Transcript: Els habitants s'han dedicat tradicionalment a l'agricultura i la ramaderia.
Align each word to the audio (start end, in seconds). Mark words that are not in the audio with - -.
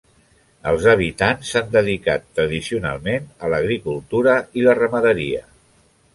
Els 0.69 0.85
habitants 0.93 1.51
s'han 1.55 1.69
dedicat 1.75 2.25
tradicionalment 2.39 3.29
a 3.49 3.53
l'agricultura 3.55 4.41
i 4.63 4.67
la 4.71 4.77
ramaderia. 4.81 5.47